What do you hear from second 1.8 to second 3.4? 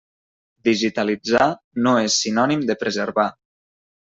no és sinònim de preservar.